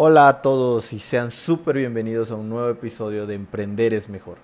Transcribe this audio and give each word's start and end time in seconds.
Hola 0.00 0.28
a 0.28 0.42
todos 0.42 0.92
y 0.92 1.00
sean 1.00 1.32
súper 1.32 1.76
bienvenidos 1.76 2.30
a 2.30 2.36
un 2.36 2.48
nuevo 2.48 2.68
episodio 2.68 3.26
de 3.26 3.34
Emprender 3.34 3.92
es 3.92 4.08
Mejor. 4.08 4.38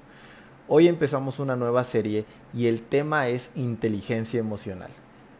Hoy 0.67 0.89
empezamos 0.89 1.39
una 1.39 1.55
nueva 1.55 1.85
serie 1.85 2.25
y 2.53 2.67
el 2.67 2.83
tema 2.83 3.29
es 3.29 3.53
inteligencia 3.55 4.41
emocional. 4.41 4.91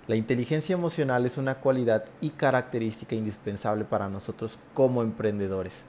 La 0.07 0.15
inteligencia 0.15 0.75
emocional 0.75 1.27
es 1.27 1.37
una 1.37 1.57
cualidad 1.57 2.05
y 2.21 2.31
característica 2.31 3.17
indispensable 3.17 3.85
para 3.85 4.09
nosotros 4.09 4.61
como 4.73 5.03
emprendedores. 5.03 5.83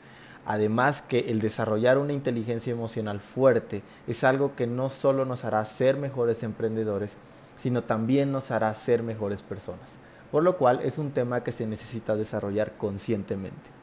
Además 0.47 1.03
que 1.03 1.29
el 1.29 1.39
desarrollar 1.39 1.99
una 1.99 2.13
inteligencia 2.13 2.73
emocional 2.73 3.19
fuerte 3.19 3.83
es 4.07 4.23
algo 4.23 4.55
que 4.55 4.65
no 4.65 4.89
solo 4.89 5.25
nos 5.25 5.45
hará 5.45 5.63
ser 5.65 5.97
mejores 5.97 6.41
emprendedores, 6.41 7.15
sino 7.61 7.83
también 7.83 8.31
nos 8.31 8.49
hará 8.49 8.73
ser 8.73 9.03
mejores 9.03 9.43
personas, 9.43 9.99
por 10.31 10.41
lo 10.41 10.57
cual 10.57 10.79
es 10.81 10.97
un 10.97 11.11
tema 11.11 11.43
que 11.43 11.51
se 11.51 11.67
necesita 11.67 12.15
desarrollar 12.15 12.71
conscientemente. 12.75 13.74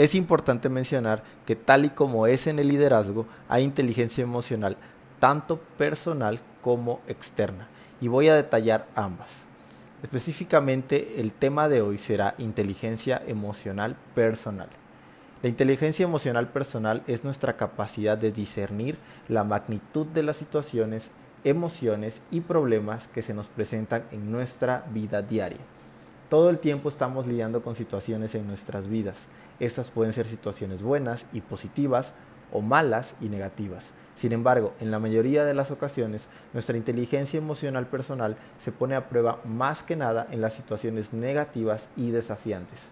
Es 0.00 0.14
importante 0.14 0.70
mencionar 0.70 1.22
que 1.44 1.56
tal 1.56 1.84
y 1.84 1.90
como 1.90 2.26
es 2.26 2.46
en 2.46 2.58
el 2.58 2.68
liderazgo, 2.68 3.26
hay 3.50 3.64
inteligencia 3.64 4.24
emocional 4.24 4.78
tanto 5.18 5.58
personal 5.76 6.40
como 6.62 7.02
externa, 7.06 7.68
y 8.00 8.08
voy 8.08 8.30
a 8.30 8.34
detallar 8.34 8.86
ambas. 8.94 9.42
Específicamente 10.02 11.20
el 11.20 11.34
tema 11.34 11.68
de 11.68 11.82
hoy 11.82 11.98
será 11.98 12.34
inteligencia 12.38 13.20
emocional 13.26 13.94
personal. 14.14 14.70
La 15.42 15.50
inteligencia 15.50 16.04
emocional 16.04 16.48
personal 16.48 17.02
es 17.06 17.22
nuestra 17.22 17.58
capacidad 17.58 18.16
de 18.16 18.32
discernir 18.32 18.96
la 19.28 19.44
magnitud 19.44 20.06
de 20.06 20.22
las 20.22 20.38
situaciones, 20.38 21.10
emociones 21.44 22.22
y 22.30 22.40
problemas 22.40 23.06
que 23.06 23.20
se 23.20 23.34
nos 23.34 23.48
presentan 23.48 24.04
en 24.12 24.32
nuestra 24.32 24.82
vida 24.94 25.20
diaria. 25.20 25.60
Todo 26.30 26.48
el 26.48 26.60
tiempo 26.60 26.88
estamos 26.88 27.26
lidiando 27.26 27.60
con 27.60 27.74
situaciones 27.74 28.36
en 28.36 28.46
nuestras 28.46 28.86
vidas. 28.86 29.26
Estas 29.58 29.90
pueden 29.90 30.12
ser 30.12 30.28
situaciones 30.28 30.80
buenas 30.80 31.26
y 31.32 31.40
positivas 31.40 32.12
o 32.52 32.60
malas 32.60 33.16
y 33.20 33.28
negativas. 33.28 33.90
Sin 34.14 34.30
embargo, 34.30 34.72
en 34.78 34.92
la 34.92 35.00
mayoría 35.00 35.44
de 35.44 35.54
las 35.54 35.72
ocasiones, 35.72 36.28
nuestra 36.52 36.76
inteligencia 36.76 37.38
emocional 37.38 37.88
personal 37.88 38.36
se 38.60 38.70
pone 38.70 38.94
a 38.94 39.08
prueba 39.08 39.40
más 39.44 39.82
que 39.82 39.96
nada 39.96 40.28
en 40.30 40.40
las 40.40 40.54
situaciones 40.54 41.12
negativas 41.12 41.88
y 41.96 42.12
desafiantes. 42.12 42.90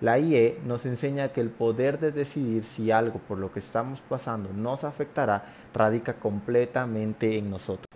La 0.00 0.20
IE 0.20 0.60
nos 0.64 0.86
enseña 0.86 1.32
que 1.32 1.40
el 1.40 1.50
poder 1.50 1.98
de 1.98 2.12
decidir 2.12 2.62
si 2.62 2.92
algo 2.92 3.18
por 3.18 3.38
lo 3.38 3.52
que 3.52 3.58
estamos 3.58 4.00
pasando 4.00 4.50
nos 4.52 4.84
afectará 4.84 5.44
radica 5.74 6.20
completamente 6.20 7.36
en 7.36 7.50
nosotros. 7.50 7.86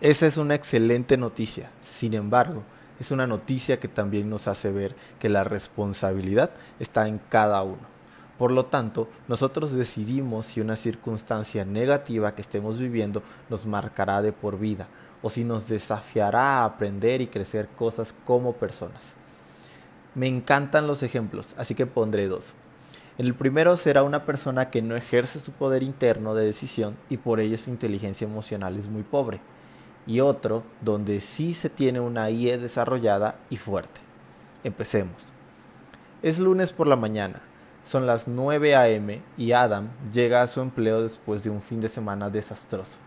Esa 0.00 0.26
es 0.26 0.38
una 0.38 0.56
excelente 0.56 1.16
noticia. 1.16 1.70
Sin 1.82 2.14
embargo, 2.14 2.64
es 3.00 3.10
una 3.10 3.26
noticia 3.26 3.80
que 3.80 3.88
también 3.88 4.28
nos 4.28 4.48
hace 4.48 4.72
ver 4.72 4.94
que 5.18 5.28
la 5.28 5.44
responsabilidad 5.44 6.50
está 6.78 7.08
en 7.08 7.18
cada 7.28 7.62
uno. 7.62 7.98
Por 8.38 8.52
lo 8.52 8.66
tanto, 8.66 9.08
nosotros 9.26 9.72
decidimos 9.72 10.46
si 10.46 10.60
una 10.60 10.76
circunstancia 10.76 11.64
negativa 11.64 12.34
que 12.34 12.42
estemos 12.42 12.78
viviendo 12.78 13.22
nos 13.50 13.66
marcará 13.66 14.22
de 14.22 14.32
por 14.32 14.58
vida 14.58 14.86
o 15.22 15.30
si 15.30 15.42
nos 15.42 15.68
desafiará 15.68 16.60
a 16.60 16.64
aprender 16.64 17.20
y 17.20 17.26
crecer 17.26 17.68
cosas 17.68 18.14
como 18.24 18.52
personas. 18.52 19.14
Me 20.14 20.28
encantan 20.28 20.86
los 20.86 21.02
ejemplos, 21.02 21.54
así 21.56 21.74
que 21.74 21.86
pondré 21.86 22.28
dos. 22.28 22.54
El 23.18 23.34
primero 23.34 23.76
será 23.76 24.04
una 24.04 24.24
persona 24.24 24.70
que 24.70 24.80
no 24.80 24.94
ejerce 24.94 25.40
su 25.40 25.50
poder 25.50 25.82
interno 25.82 26.36
de 26.36 26.46
decisión 26.46 26.96
y 27.10 27.16
por 27.16 27.40
ello 27.40 27.58
su 27.58 27.70
inteligencia 27.70 28.24
emocional 28.24 28.78
es 28.78 28.86
muy 28.86 29.02
pobre. 29.02 29.40
Y 30.08 30.18
otro 30.18 30.64
donde 30.80 31.20
sí 31.20 31.54
se 31.54 31.70
tiene 31.70 32.00
una 32.00 32.30
IE 32.30 32.58
desarrollada 32.58 33.36
y 33.48 33.58
fuerte. 33.58 34.00
Empecemos. 34.64 35.14
Es 36.22 36.40
lunes 36.40 36.72
por 36.72 36.88
la 36.88 36.96
mañana 36.96 37.40
son 37.88 38.06
las 38.06 38.28
9 38.28 38.76
a.m. 38.76 39.22
y 39.38 39.52
Adam 39.52 39.88
llega 40.12 40.42
a 40.42 40.46
su 40.46 40.60
empleo 40.60 41.02
después 41.02 41.42
de 41.42 41.48
un 41.48 41.62
fin 41.62 41.80
de 41.80 41.88
semana 41.88 42.28
desastroso. 42.28 42.98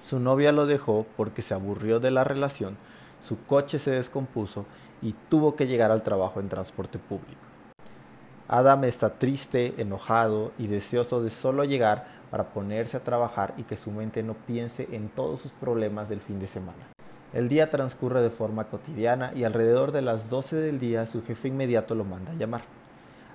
Su 0.00 0.20
novia 0.20 0.52
lo 0.52 0.66
dejó 0.66 1.04
porque 1.16 1.42
se 1.42 1.52
aburrió 1.52 1.98
de 1.98 2.12
la 2.12 2.22
relación, 2.22 2.76
su 3.20 3.44
coche 3.44 3.80
se 3.80 3.90
descompuso 3.90 4.66
y 5.02 5.16
tuvo 5.28 5.56
que 5.56 5.66
llegar 5.66 5.90
al 5.90 6.04
trabajo 6.04 6.38
en 6.38 6.48
transporte 6.48 7.00
público. 7.00 7.40
Adam 8.46 8.84
está 8.84 9.18
triste, 9.18 9.74
enojado 9.78 10.52
y 10.58 10.68
deseoso 10.68 11.20
de 11.20 11.30
solo 11.30 11.64
llegar 11.64 12.17
para 12.30 12.50
ponerse 12.50 12.96
a 12.96 13.04
trabajar 13.04 13.54
y 13.56 13.62
que 13.62 13.76
su 13.76 13.90
mente 13.90 14.22
no 14.22 14.34
piense 14.34 14.88
en 14.92 15.08
todos 15.08 15.40
sus 15.40 15.52
problemas 15.52 16.08
del 16.08 16.20
fin 16.20 16.38
de 16.38 16.46
semana. 16.46 16.88
El 17.32 17.48
día 17.48 17.70
transcurre 17.70 18.22
de 18.22 18.30
forma 18.30 18.64
cotidiana 18.64 19.32
y 19.34 19.44
alrededor 19.44 19.92
de 19.92 20.02
las 20.02 20.30
12 20.30 20.56
del 20.56 20.80
día 20.80 21.04
su 21.06 21.22
jefe 21.22 21.48
inmediato 21.48 21.94
lo 21.94 22.04
manda 22.04 22.32
a 22.32 22.36
llamar. 22.36 22.62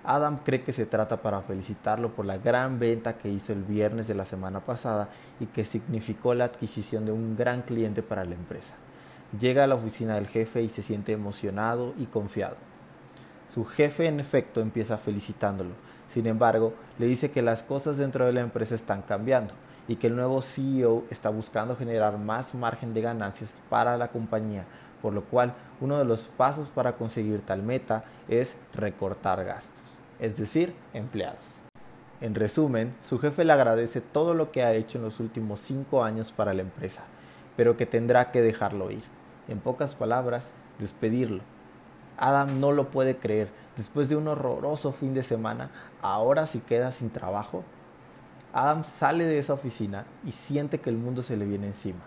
Adam 0.03 0.39
cree 0.43 0.63
que 0.63 0.73
se 0.73 0.85
trata 0.85 1.21
para 1.21 1.41
felicitarlo 1.41 2.13
por 2.13 2.25
la 2.25 2.37
gran 2.37 2.79
venta 2.79 3.17
que 3.17 3.29
hizo 3.29 3.53
el 3.53 3.63
viernes 3.63 4.07
de 4.07 4.15
la 4.15 4.25
semana 4.25 4.59
pasada 4.59 5.09
y 5.39 5.45
que 5.45 5.63
significó 5.63 6.33
la 6.33 6.45
adquisición 6.45 7.05
de 7.05 7.11
un 7.11 7.37
gran 7.37 7.61
cliente 7.61 8.03
para 8.03 8.25
la 8.25 8.35
empresa. 8.35 8.75
Llega 9.39 9.63
a 9.63 9.67
la 9.67 9.75
oficina 9.75 10.15
del 10.15 10.27
jefe 10.27 10.61
y 10.61 10.69
se 10.69 10.81
siente 10.81 11.13
emocionado 11.13 11.93
y 11.97 12.05
confiado. 12.05 12.57
Su 13.53 13.63
jefe 13.65 14.07
en 14.07 14.19
efecto 14.19 14.59
empieza 14.59 14.97
felicitándolo, 14.97 15.71
sin 16.09 16.27
embargo 16.27 16.73
le 16.99 17.05
dice 17.05 17.31
que 17.31 17.41
las 17.41 17.63
cosas 17.63 17.97
dentro 17.97 18.25
de 18.25 18.33
la 18.33 18.41
empresa 18.41 18.75
están 18.75 19.01
cambiando 19.01 19.53
y 19.87 19.97
que 19.97 20.07
el 20.07 20.15
nuevo 20.15 20.41
CEO 20.41 21.03
está 21.09 21.29
buscando 21.29 21.75
generar 21.75 22.17
más 22.17 22.53
margen 22.55 22.93
de 22.93 23.01
ganancias 23.01 23.61
para 23.69 23.97
la 23.97 24.09
compañía, 24.09 24.65
por 25.01 25.13
lo 25.13 25.23
cual 25.23 25.53
uno 25.81 25.97
de 25.97 26.05
los 26.05 26.29
pasos 26.37 26.69
para 26.69 26.95
conseguir 26.97 27.41
tal 27.41 27.63
meta 27.63 28.05
es 28.27 28.55
recortar 28.73 29.43
gastos 29.43 29.83
es 30.23 30.37
decir, 30.37 30.73
empleados. 30.93 31.59
En 32.21 32.33
resumen, 32.33 32.95
su 33.03 33.19
jefe 33.19 33.43
le 33.43 33.51
agradece 33.51 33.99
todo 33.99 34.33
lo 34.33 34.51
que 34.51 34.63
ha 34.63 34.73
hecho 34.73 34.97
en 34.97 35.03
los 35.03 35.19
últimos 35.19 35.59
cinco 35.59 36.01
años 36.01 36.31
para 36.31 36.53
la 36.53 36.61
empresa, 36.61 37.03
pero 37.57 37.75
que 37.75 37.85
tendrá 37.85 38.31
que 38.31 38.41
dejarlo 38.41 38.89
ir. 38.89 39.03
En 39.49 39.59
pocas 39.59 39.95
palabras, 39.95 40.53
despedirlo. 40.79 41.43
Adam 42.17 42.61
no 42.61 42.71
lo 42.71 42.89
puede 42.89 43.17
creer. 43.17 43.49
Después 43.75 44.07
de 44.07 44.15
un 44.15 44.27
horroroso 44.27 44.91
fin 44.91 45.15
de 45.15 45.23
semana, 45.23 45.71
ahora 46.01 46.45
sí 46.45 46.59
queda 46.59 46.91
sin 46.91 47.09
trabajo. 47.09 47.63
Adam 48.53 48.83
sale 48.83 49.23
de 49.23 49.39
esa 49.39 49.53
oficina 49.53 50.05
y 50.23 50.31
siente 50.31 50.79
que 50.79 50.91
el 50.91 50.97
mundo 50.97 51.23
se 51.23 51.37
le 51.37 51.45
viene 51.45 51.67
encima. 51.67 52.01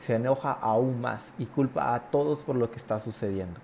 Se 0.00 0.14
enoja 0.14 0.52
aún 0.52 1.00
más 1.00 1.32
y 1.36 1.46
culpa 1.46 1.94
a 1.94 2.10
todos 2.10 2.38
por 2.40 2.54
lo 2.54 2.70
que 2.70 2.76
está 2.76 3.00
sucediendo. 3.00 3.60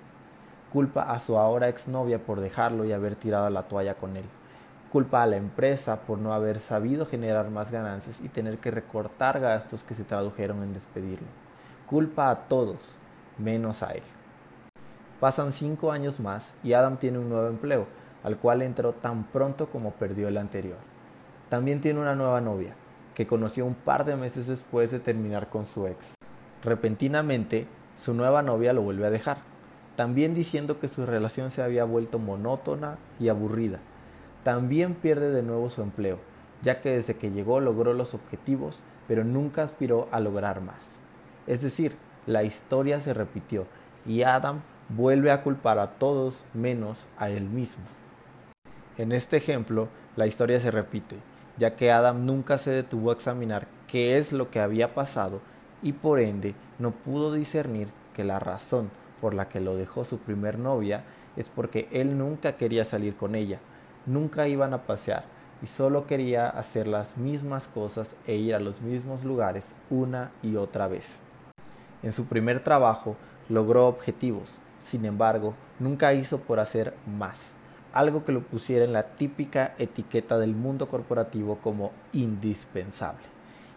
Culpa 0.73 1.03
a 1.03 1.21
su 1.21 1.39
ahora 1.39 1.69
exnovia 1.69 2.19
por 2.19 2.41
dejarlo 2.41 2.85
y 2.85 2.93
haber 2.93 3.15
tirado 3.15 3.49
la 3.49 3.63
toalla 3.69 3.95
con 3.95 4.17
él. 4.17 4.25
Culpa 4.91 5.23
a 5.23 5.27
la 5.27 5.37
empresa 5.37 6.01
por 6.01 6.19
no 6.19 6.33
haber 6.33 6.59
sabido 6.59 7.07
generar 7.07 7.51
más 7.51 7.71
ganancias 7.71 8.21
y 8.21 8.29
tener 8.29 8.59
que 8.59 8.73
recortar 8.73 9.39
gastos 9.39 9.85
que 9.85 9.95
se 9.95 10.03
tradujeron 10.03 10.65
en 10.65 10.75
despedirlo. 10.75 11.29
Culpa 11.87 12.29
a 12.29 12.49
todos, 12.49 12.97
menos 13.39 13.85
a 13.85 13.93
él. 13.93 14.03
Pasan 15.21 15.53
cinco 15.53 15.93
años 15.93 16.21
más 16.21 16.55
y 16.63 16.73
Adam 16.73 16.99
tiene 16.99 17.19
un 17.19 17.29
nuevo 17.29 17.49
empleo, 17.49 17.87
al 18.23 18.37
cual 18.39 18.63
entró 18.63 18.93
tan 18.93 19.25
pronto 19.25 19.69
como 19.69 19.93
perdió 19.93 20.29
el 20.29 20.37
anterior. 20.37 20.79
También 21.49 21.81
tiene 21.81 22.01
una 22.01 22.15
nueva 22.15 22.41
novia, 22.41 22.75
que 23.15 23.27
conoció 23.27 23.65
un 23.65 23.75
par 23.75 24.05
de 24.05 24.17
meses 24.17 24.47
después 24.47 24.91
de 24.91 25.01
terminar 25.01 25.49
con 25.49 25.67
su 25.67 25.87
ex. 25.87 26.15
Repentinamente, 26.63 27.67
su 27.97 28.15
nueva 28.15 28.43
novia 28.43 28.73
lo 28.73 28.83
vuelve 28.83 29.07
a 29.07 29.11
dejar 29.11 29.39
también 29.97 30.35
diciendo 30.35 30.79
que 30.79 30.89
su 30.89 31.07
relación 31.07 31.51
se 31.51 31.63
había 31.63 31.85
vuelto 31.85 32.19
monótona 32.19 32.99
y 33.19 33.29
aburrida. 33.29 33.81
También 34.45 34.95
pierde 34.95 35.31
de 35.31 35.43
nuevo 35.43 35.71
su 35.71 35.83
empleo, 35.83 36.19
ya 36.63 36.81
que 36.81 36.91
desde 36.91 37.17
que 37.17 37.31
llegó 37.31 37.61
logró 37.61 37.95
los 37.95 38.15
objetivos, 38.15 38.85
pero 39.09 39.25
nunca 39.25 39.63
aspiró 39.63 40.07
a 40.13 40.21
lograr 40.21 40.61
más. 40.61 40.99
Es 41.47 41.63
decir, 41.63 41.97
la 42.27 42.45
historia 42.45 43.01
se 43.01 43.15
repitió 43.15 43.67
y 44.05 44.23
Adam 44.23 44.61
vuelve 44.89 45.31
a 45.31 45.43
culpar 45.43 45.79
a 45.79 45.89
todos 45.99 46.45
menos 46.55 47.07
a 47.19 47.31
él 47.31 47.45
mismo. 47.45 47.85
En 48.99 49.13
este 49.13 49.37
ejemplo, 49.37 49.89
la 50.17 50.27
historia 50.27 50.61
se 50.61 50.71
repite, 50.71 51.17
ya 51.59 51.77
que 51.77 51.91
Adam 51.91 52.25
nunca 52.25 52.59
se 52.59 52.71
detuvo 52.71 53.11
a 53.11 53.15
examinar 53.15 53.67
qué 53.87 54.19
es 54.19 54.33
lo 54.33 54.51
que 54.51 54.61
había 54.61 54.95
pasado 54.95 55.41
y 55.83 55.93
por 55.93 56.21
ende 56.21 56.55
no 56.79 56.93
pudo 56.93 57.33
discernir 57.33 57.89
que 58.15 58.25
la 58.25 58.39
razón 58.39 58.91
por 59.21 59.35
la 59.35 59.49
que 59.49 59.61
lo 59.61 59.77
dejó 59.77 60.05
su 60.05 60.19
primer 60.19 60.59
novia 60.59 61.05
es 61.37 61.49
porque 61.49 61.89
él 61.93 62.17
nunca 62.17 62.57
quería 62.57 62.85
salir 62.85 63.17
con 63.17 63.35
ella, 63.35 63.61
nunca 64.07 64.49
iban 64.49 64.73
a 64.73 64.83
pasear 64.85 65.25
y 65.63 65.67
solo 65.67 66.07
quería 66.07 66.49
hacer 66.49 66.87
las 66.87 67.17
mismas 67.17 67.69
cosas 67.69 68.15
e 68.27 68.37
ir 68.37 68.55
a 68.55 68.61
los 68.61 68.81
mismos 68.81 69.25
lugares 69.25 69.65
una 69.91 70.31
y 70.43 70.57
otra 70.57 70.87
vez. 70.87 71.19
En 72.03 72.13
su 72.13 72.27
primer 72.27 72.61
trabajo 72.63 73.17
logró 73.49 73.87
objetivos, 73.87 74.59
sin 74.87 75.05
embargo, 75.05 75.55
nunca 75.81 76.15
hizo 76.15 76.39
por 76.39 76.61
hacer 76.61 76.95
más, 77.19 77.51
algo 77.93 78.25
que 78.25 78.31
lo 78.31 78.43
pusiera 78.43 78.85
en 78.85 78.93
la 78.93 79.03
típica 79.17 79.75
etiqueta 79.79 80.39
del 80.39 80.55
mundo 80.55 80.87
corporativo 80.87 81.57
como 81.57 81.91
indispensable. 82.13 83.25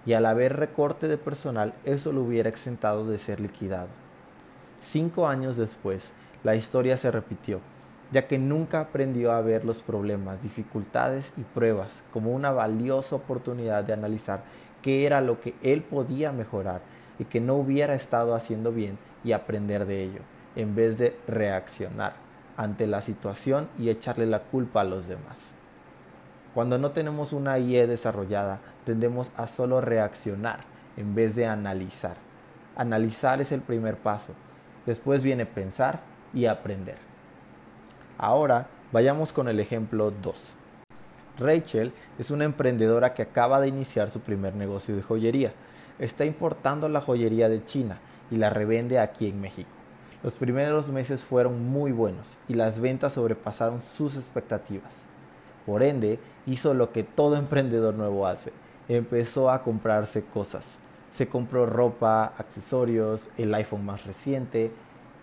Y 0.06 0.14
al 0.14 0.28
haber 0.28 0.58
recorte 0.58 1.08
de 1.08 1.18
personal, 1.18 1.74
eso 1.84 2.12
lo 2.12 2.22
hubiera 2.22 2.48
exentado 2.48 3.08
de 3.08 3.18
ser 3.18 3.40
liquidado. 3.40 3.88
Cinco 4.84 5.26
años 5.26 5.58
después, 5.58 6.12
la 6.44 6.56
historia 6.56 6.96
se 6.96 7.10
repitió, 7.10 7.60
ya 8.12 8.28
que 8.28 8.38
nunca 8.38 8.80
aprendió 8.80 9.32
a 9.32 9.42
ver 9.42 9.66
los 9.66 9.82
problemas, 9.82 10.44
dificultades 10.44 11.34
y 11.38 11.42
pruebas 11.42 12.04
como 12.14 12.34
una 12.34 12.52
valiosa 12.52 13.16
oportunidad 13.16 13.84
de 13.84 13.94
analizar 13.94 14.44
qué 14.84 15.08
era 15.08 15.22
lo 15.22 15.42
que 15.42 15.56
él 15.64 15.82
podía 15.82 16.32
mejorar 16.32 16.82
y 17.18 17.26
que 17.26 17.42
no 17.42 17.56
hubiera 17.56 17.96
estado 17.96 18.36
haciendo 18.36 18.72
bien 18.72 19.00
y 19.24 19.32
aprender 19.32 19.88
de 19.88 20.04
ello, 20.04 20.22
en 20.60 20.76
vez 20.76 20.98
de 20.98 21.18
reaccionar 21.26 22.14
ante 22.58 22.86
la 22.86 23.02
situación 23.02 23.70
y 23.80 23.90
echarle 23.90 24.26
la 24.26 24.40
culpa 24.40 24.82
a 24.82 24.84
los 24.84 25.08
demás. 25.08 25.54
Cuando 26.54 26.78
no 26.78 26.92
tenemos 26.92 27.32
una 27.32 27.58
IE 27.60 27.88
desarrollada, 27.88 28.60
tendemos 28.84 29.32
a 29.38 29.48
solo 29.48 29.80
reaccionar 29.80 30.60
en 30.98 31.16
vez 31.16 31.36
de 31.36 31.46
analizar. 31.46 32.18
Analizar 32.76 33.40
es 33.40 33.54
el 33.54 33.62
primer 33.62 33.96
paso. 33.96 34.34
Después 34.86 35.24
viene 35.24 35.46
pensar 35.46 36.02
y 36.34 36.46
aprender. 36.46 36.98
Ahora 38.18 38.68
vayamos 38.92 39.32
con 39.32 39.48
el 39.48 39.62
ejemplo 39.62 40.12
2. 40.12 40.56
Rachel 41.40 41.94
es 42.18 42.32
una 42.32 42.44
emprendedora 42.44 43.14
que 43.14 43.22
acaba 43.22 43.62
de 43.62 43.70
iniciar 43.70 44.10
su 44.10 44.20
primer 44.20 44.56
negocio 44.56 44.94
de 44.98 45.04
joyería. 45.04 45.54
Está 46.00 46.26
importando 46.26 46.90
la 46.90 47.00
joyería 47.00 47.48
de 47.48 47.64
China 47.64 48.00
y 48.30 48.36
la 48.36 48.50
revende 48.50 49.00
aquí 49.00 49.30
en 49.30 49.40
México. 49.40 49.79
Los 50.22 50.36
primeros 50.36 50.90
meses 50.90 51.24
fueron 51.24 51.70
muy 51.70 51.94
buenos 51.94 52.38
y 52.50 52.56
las 52.56 52.82
ventas 52.82 53.14
sobrepasaron 53.14 53.82
sus 53.82 54.18
expectativas. 54.18 54.94
Por 55.66 55.82
ende, 55.82 56.20
hizo 56.46 56.74
lo 56.74 56.92
que 56.92 57.04
todo 57.04 57.38
emprendedor 57.38 57.94
nuevo 57.94 58.28
hace. 58.28 58.52
Empezó 58.90 59.50
a 59.50 59.64
comprarse 59.64 60.26
cosas. 60.26 60.78
Se 61.12 61.30
compró 61.30 61.66
ropa, 61.66 62.34
accesorios, 62.38 63.30
el 63.38 63.54
iPhone 63.54 63.86
más 63.86 64.06
reciente 64.06 64.74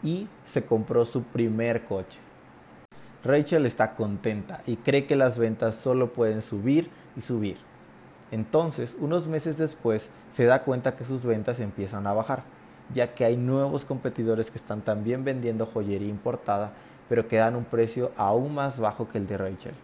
y 0.02 0.28
se 0.46 0.64
compró 0.64 1.04
su 1.04 1.24
primer 1.24 1.84
coche. 1.84 2.18
Rachel 3.22 3.66
está 3.66 3.96
contenta 3.96 4.62
y 4.66 4.76
cree 4.76 5.04
que 5.04 5.16
las 5.16 5.36
ventas 5.36 5.74
solo 5.74 6.14
pueden 6.14 6.40
subir 6.40 6.90
y 7.16 7.20
subir. 7.20 7.58
Entonces, 8.30 8.96
unos 8.98 9.26
meses 9.26 9.58
después, 9.58 10.08
se 10.32 10.44
da 10.44 10.62
cuenta 10.62 10.96
que 10.96 11.04
sus 11.04 11.22
ventas 11.22 11.60
empiezan 11.60 12.06
a 12.06 12.12
bajar, 12.12 12.44
ya 12.92 13.14
que 13.14 13.24
hay 13.24 13.36
nuevos 13.36 13.84
competidores 13.84 14.50
que 14.50 14.58
están 14.58 14.80
también 14.82 15.24
vendiendo 15.24 15.66
joyería 15.66 16.08
importada, 16.08 16.72
pero 17.08 17.28
que 17.28 17.36
dan 17.36 17.56
un 17.56 17.64
precio 17.64 18.12
aún 18.16 18.54
más 18.54 18.78
bajo 18.78 19.08
que 19.08 19.18
el 19.18 19.26
de 19.26 19.36
Rachel. 19.36 19.74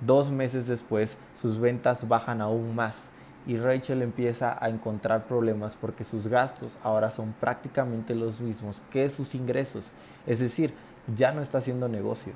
Dos 0.00 0.30
meses 0.30 0.66
después, 0.66 1.16
sus 1.36 1.60
ventas 1.60 2.08
bajan 2.08 2.40
aún 2.40 2.74
más 2.74 3.10
y 3.46 3.56
Rachel 3.56 4.02
empieza 4.02 4.56
a 4.60 4.68
encontrar 4.68 5.26
problemas 5.26 5.76
porque 5.76 6.04
sus 6.04 6.26
gastos 6.26 6.76
ahora 6.82 7.10
son 7.10 7.34
prácticamente 7.40 8.14
los 8.14 8.40
mismos 8.40 8.82
que 8.90 9.08
sus 9.10 9.34
ingresos, 9.34 9.92
es 10.26 10.38
decir, 10.40 10.74
ya 11.14 11.32
no 11.32 11.40
está 11.40 11.58
haciendo 11.58 11.88
negocio. 11.88 12.32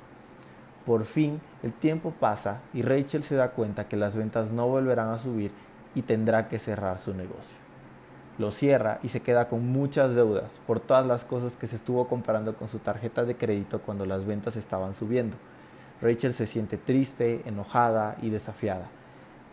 Por 0.85 1.03
fin, 1.05 1.41
el 1.63 1.73
tiempo 1.73 2.13
pasa 2.17 2.61
y 2.73 2.81
Rachel 2.81 3.23
se 3.23 3.35
da 3.35 3.51
cuenta 3.51 3.87
que 3.87 3.97
las 3.97 4.15
ventas 4.15 4.51
no 4.51 4.67
volverán 4.67 5.09
a 5.09 5.17
subir 5.17 5.51
y 5.95 6.01
tendrá 6.03 6.47
que 6.47 6.59
cerrar 6.59 6.99
su 6.99 7.13
negocio. 7.13 7.66
Lo 8.37 8.51
cierra 8.51 8.99
y 9.01 9.09
se 9.09 9.21
queda 9.21 9.47
con 9.47 9.67
muchas 9.67 10.13
deudas 10.13 10.61
por 10.67 10.79
todas 10.79 11.07
las 11.07 11.25
cosas 11.25 11.55
que 11.55 11.65
se 11.65 11.75
estuvo 11.75 12.07
comparando 12.07 12.55
con 12.55 12.67
su 12.67 12.77
tarjeta 12.77 13.25
de 13.25 13.35
crédito 13.35 13.81
cuando 13.81 14.05
las 14.05 14.27
ventas 14.27 14.55
estaban 14.55 14.93
subiendo. 14.93 15.37
Rachel 16.01 16.35
se 16.35 16.45
siente 16.45 16.77
triste, 16.77 17.41
enojada 17.45 18.15
y 18.21 18.29
desafiada, 18.29 18.89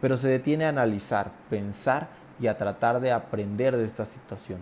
pero 0.02 0.18
se 0.18 0.28
detiene 0.28 0.66
a 0.66 0.68
analizar, 0.68 1.30
pensar 1.48 2.08
y 2.38 2.48
a 2.48 2.58
tratar 2.58 3.00
de 3.00 3.12
aprender 3.12 3.74
de 3.74 3.86
esta 3.86 4.04
situación. 4.04 4.60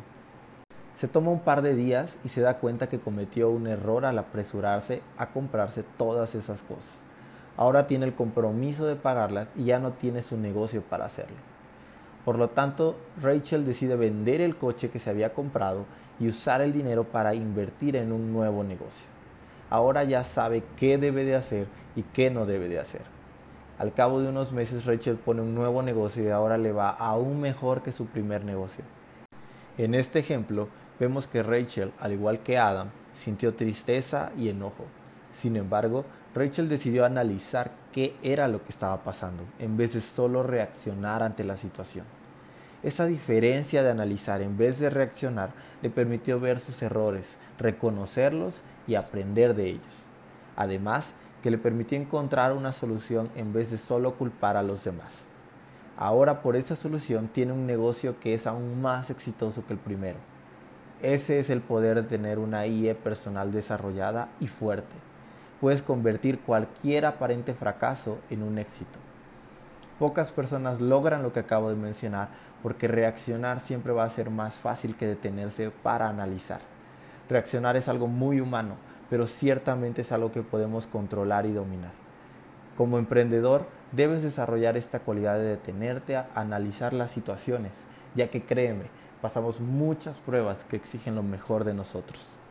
Se 0.95 1.09
toma 1.09 1.33
un 1.33 1.41
par 1.41 1.63
de 1.63 1.75
días 1.75 2.17
y 2.25 2.29
se 2.29 2.43
da 2.43 2.59
cuenta 2.59 2.89
que 2.89 3.01
cometió 3.01 3.51
un 3.51 3.67
error 3.67 4.05
al 4.05 4.19
apresurarse 4.19 5.03
a 5.19 5.31
comprarse 5.31 5.83
todas 5.97 6.37
esas 6.37 6.63
cosas. 6.63 6.93
Ahora 7.57 7.89
tiene 7.89 8.07
el 8.07 8.15
compromiso 8.15 8.87
de 8.87 8.95
pagarlas 8.95 9.49
y 9.57 9.65
ya 9.65 9.81
no 9.81 9.95
tiene 9.95 10.23
su 10.23 10.37
negocio 10.37 10.81
para 10.83 11.07
hacerlo. 11.07 11.52
Por 12.25 12.39
lo 12.39 12.51
tanto, 12.51 12.97
Rachel 13.21 13.67
decide 13.67 13.97
vender 13.97 14.41
el 14.41 14.57
coche 14.57 14.91
que 14.91 14.99
se 14.99 15.11
había 15.11 15.33
comprado 15.33 15.87
y 16.21 16.29
usar 16.29 16.61
el 16.61 16.73
dinero 16.73 17.05
para 17.05 17.35
invertir 17.35 17.97
en 17.97 18.13
un 18.13 18.33
nuevo 18.33 18.63
negocio 18.63 19.13
ahora 19.73 20.05
ya 20.05 20.23
sabe 20.23 20.63
qué 20.77 20.99
debe 20.99 21.25
de 21.25 21.35
hacer 21.35 21.67
y 21.97 22.03
qué 22.03 22.31
no 22.31 22.45
debe 22.45 22.69
de 22.69 22.79
hacer. 22.79 23.01
Al 23.79 23.95
cabo 23.95 24.21
de 24.21 24.29
unos 24.29 24.53
meses 24.53 24.85
Rachel 24.85 25.17
pone 25.17 25.41
un 25.41 25.55
nuevo 25.55 25.83
negocio 25.83 26.23
y 26.23 26.29
ahora 26.29 26.59
le 26.59 26.73
va 26.73 26.91
aún 26.91 27.41
mejor 27.41 27.83
que 27.83 27.91
su 27.91 28.05
primer 28.05 28.45
negocio. 28.45 28.85
En 29.79 29.95
este 29.95 30.19
ejemplo 30.19 30.69
vemos 31.01 31.27
que 31.27 31.43
Rachel, 31.43 31.91
al 31.99 32.13
igual 32.13 32.41
que 32.41 32.59
Adam, 32.59 32.91
sintió 33.15 33.55
tristeza 33.55 34.31
y 34.37 34.51
enojo. 34.51 34.85
Sin 35.33 35.57
embargo, 35.57 36.05
Rachel 36.34 36.69
decidió 36.69 37.05
analizar 37.05 37.73
qué 37.93 38.17
era 38.23 38.49
lo 38.49 38.62
que 38.64 38.70
estaba 38.70 39.05
pasando, 39.05 39.43
en 39.58 39.76
vez 39.76 39.93
de 39.93 40.00
solo 40.00 40.43
reaccionar 40.43 41.23
ante 41.23 41.44
la 41.44 41.58
situación. 41.58 42.06
Esa 42.82 43.05
diferencia 43.05 43.82
de 43.82 43.90
analizar 43.90 44.40
en 44.40 44.56
vez 44.56 44.81
de 44.81 44.88
reaccionar 44.88 45.50
le 45.82 45.90
permitió 45.90 46.40
ver 46.40 46.58
sus 46.58 46.82
errores, 46.82 47.37
reconocerlos 47.58 48.62
y 48.87 48.94
aprender 48.94 49.55
de 49.55 49.69
ellos. 49.69 50.06
Además, 50.56 51.14
que 51.43 51.50
le 51.50 51.58
permitió 51.58 51.99
encontrar 51.99 52.52
una 52.52 52.73
solución 52.73 53.29
en 53.37 53.52
vez 53.52 53.70
de 53.70 53.79
solo 53.79 54.14
culpar 54.14 54.56
a 54.56 54.62
los 54.62 54.84
demás. 54.84 55.26
Ahora 55.96 56.40
por 56.40 56.56
esa 56.56 56.76
solución 56.76 57.29
tiene 57.29 57.52
un 57.52 57.67
negocio 57.67 58.19
que 58.19 58.34
es 58.34 58.46
aún 58.46 58.81
más 58.81 59.11
exitoso 59.11 59.67
que 59.67 59.75
el 59.75 59.79
primero. 59.79 60.19
Ese 61.02 61.38
es 61.38 61.50
el 61.50 61.61
poder 61.61 62.02
de 62.02 62.08
tener 62.08 62.38
una 62.38 62.67
IE 62.67 62.94
personal 62.94 63.52
desarrollada 63.52 64.29
y 64.40 64.46
fuerte. 64.46 65.12
Puedes 65.62 65.81
convertir 65.81 66.41
cualquier 66.41 67.06
aparente 67.06 67.55
fracaso 67.55 68.19
en 68.31 68.43
un 68.43 68.59
éxito. 68.59 68.99
Pocas 70.00 70.32
personas 70.32 70.81
logran 70.81 71.23
lo 71.23 71.32
que 71.32 71.38
acabo 71.38 71.70
de 71.70 71.76
mencionar 71.76 72.31
porque 72.64 72.88
reaccionar 72.88 73.61
siempre 73.61 73.93
va 73.93 74.03
a 74.03 74.11
ser 74.11 74.29
más 74.29 74.56
fácil 74.56 74.97
que 74.97 75.06
detenerse 75.06 75.70
para 75.70 76.09
analizar. 76.09 76.59
Reaccionar 77.29 77.76
es 77.76 77.87
algo 77.87 78.09
muy 78.09 78.41
humano, 78.41 78.75
pero 79.09 79.29
ciertamente 79.29 80.00
es 80.00 80.11
algo 80.11 80.32
que 80.32 80.43
podemos 80.43 80.88
controlar 80.88 81.47
y 81.47 81.53
dominar. 81.53 81.93
Como 82.76 82.99
emprendedor, 82.99 83.69
debes 83.93 84.25
desarrollar 84.25 84.76
esta 84.76 84.99
cualidad 84.99 85.37
de 85.37 85.44
detenerte 85.44 86.17
a 86.17 86.26
analizar 86.35 86.93
las 86.93 87.12
situaciones, 87.12 87.85
ya 88.17 88.26
que 88.32 88.43
créeme, 88.43 88.87
pasamos 89.20 89.61
muchas 89.61 90.19
pruebas 90.19 90.65
que 90.65 90.75
exigen 90.75 91.15
lo 91.15 91.23
mejor 91.23 91.62
de 91.62 91.75
nosotros. 91.75 92.42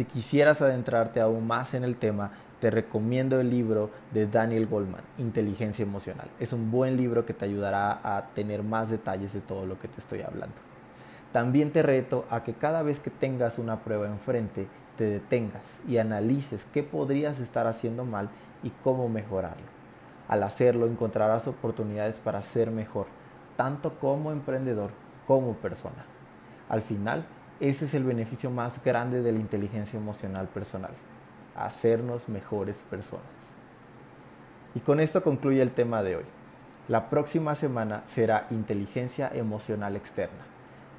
Si 0.00 0.06
quisieras 0.06 0.62
adentrarte 0.62 1.20
aún 1.20 1.46
más 1.46 1.74
en 1.74 1.84
el 1.84 1.96
tema, 1.96 2.30
te 2.58 2.70
recomiendo 2.70 3.38
el 3.38 3.50
libro 3.50 3.90
de 4.14 4.26
Daniel 4.26 4.66
Goldman, 4.66 5.02
Inteligencia 5.18 5.82
Emocional. 5.82 6.26
Es 6.40 6.54
un 6.54 6.70
buen 6.70 6.96
libro 6.96 7.26
que 7.26 7.34
te 7.34 7.44
ayudará 7.44 8.00
a 8.02 8.28
tener 8.28 8.62
más 8.62 8.88
detalles 8.88 9.34
de 9.34 9.42
todo 9.42 9.66
lo 9.66 9.78
que 9.78 9.88
te 9.88 10.00
estoy 10.00 10.22
hablando. 10.22 10.56
También 11.32 11.70
te 11.70 11.82
reto 11.82 12.24
a 12.30 12.44
que 12.44 12.54
cada 12.54 12.80
vez 12.80 12.98
que 12.98 13.10
tengas 13.10 13.58
una 13.58 13.80
prueba 13.80 14.06
enfrente, 14.06 14.68
te 14.96 15.04
detengas 15.04 15.64
y 15.86 15.98
analices 15.98 16.66
qué 16.72 16.82
podrías 16.82 17.38
estar 17.38 17.66
haciendo 17.66 18.06
mal 18.06 18.30
y 18.62 18.70
cómo 18.82 19.10
mejorarlo. 19.10 19.66
Al 20.28 20.44
hacerlo 20.44 20.86
encontrarás 20.86 21.46
oportunidades 21.46 22.20
para 22.20 22.40
ser 22.40 22.70
mejor, 22.70 23.04
tanto 23.58 23.98
como 23.98 24.32
emprendedor 24.32 24.92
como 25.26 25.56
persona. 25.56 26.06
Al 26.70 26.80
final, 26.80 27.26
ese 27.60 27.84
es 27.84 27.94
el 27.94 28.04
beneficio 28.04 28.50
más 28.50 28.82
grande 28.82 29.22
de 29.22 29.32
la 29.32 29.38
inteligencia 29.38 29.98
emocional 29.98 30.48
personal, 30.48 30.92
hacernos 31.54 32.28
mejores 32.28 32.78
personas. 32.88 33.24
Y 34.74 34.80
con 34.80 34.98
esto 34.98 35.22
concluye 35.22 35.60
el 35.60 35.72
tema 35.72 36.02
de 36.02 36.16
hoy. 36.16 36.24
La 36.88 37.10
próxima 37.10 37.54
semana 37.54 38.02
será 38.06 38.46
inteligencia 38.50 39.30
emocional 39.32 39.94
externa. 39.94 40.40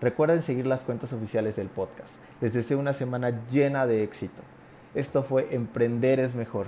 Recuerden 0.01 0.41
seguir 0.41 0.67
las 0.67 0.81
cuentas 0.81 1.13
oficiales 1.13 1.55
del 1.55 1.67
podcast. 1.67 2.09
Les 2.41 2.53
deseo 2.53 2.79
una 2.79 2.93
semana 2.93 3.43
llena 3.49 3.85
de 3.85 4.03
éxito. 4.03 4.41
Esto 4.95 5.23
fue 5.23 5.49
Emprender 5.51 6.19
es 6.19 6.35
Mejor. 6.35 6.67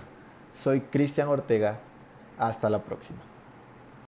Soy 0.54 0.82
Cristian 0.82 1.28
Ortega. 1.28 1.78
Hasta 2.38 2.70
la 2.70 2.84
próxima. 2.84 3.20